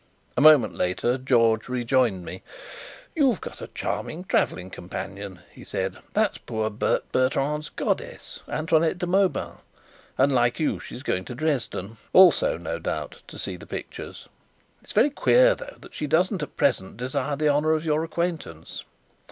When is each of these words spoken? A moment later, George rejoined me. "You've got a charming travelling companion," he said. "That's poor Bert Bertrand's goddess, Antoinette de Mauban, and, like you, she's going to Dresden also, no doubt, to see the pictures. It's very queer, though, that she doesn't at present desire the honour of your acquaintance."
A 0.35 0.41
moment 0.41 0.73
later, 0.73 1.19
George 1.19 1.69
rejoined 1.69 2.25
me. 2.25 2.41
"You've 3.13 3.39
got 3.39 3.61
a 3.61 3.67
charming 3.67 4.23
travelling 4.23 4.71
companion," 4.71 5.41
he 5.51 5.63
said. 5.63 5.99
"That's 6.13 6.39
poor 6.39 6.71
Bert 6.71 7.11
Bertrand's 7.11 7.69
goddess, 7.69 8.39
Antoinette 8.47 8.97
de 8.97 9.05
Mauban, 9.05 9.59
and, 10.17 10.31
like 10.31 10.59
you, 10.59 10.79
she's 10.79 11.03
going 11.03 11.23
to 11.25 11.35
Dresden 11.35 11.97
also, 12.13 12.57
no 12.57 12.79
doubt, 12.79 13.21
to 13.27 13.37
see 13.37 13.57
the 13.57 13.67
pictures. 13.67 14.27
It's 14.81 14.91
very 14.91 15.11
queer, 15.11 15.53
though, 15.53 15.77
that 15.79 15.93
she 15.93 16.07
doesn't 16.07 16.41
at 16.41 16.57
present 16.57 16.97
desire 16.97 17.35
the 17.35 17.49
honour 17.49 17.73
of 17.73 17.85
your 17.85 18.03
acquaintance." 18.03 18.83